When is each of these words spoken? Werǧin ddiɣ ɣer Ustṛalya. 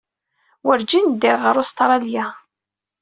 Werǧin 0.65 1.05
ddiɣ 1.13 1.37
ɣer 1.43 1.55
Ustṛalya. 1.63 2.25